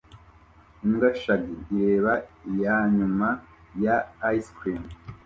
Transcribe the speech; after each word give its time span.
Imbwa 0.83 1.09
shaggy 1.21 1.55
ireba 1.75 2.13
iyanyuma 2.51 3.27
ya 3.83 3.97
ice 4.37 4.49
cream 4.57 4.83